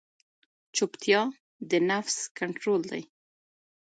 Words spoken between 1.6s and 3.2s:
د نفس کنټرول دی.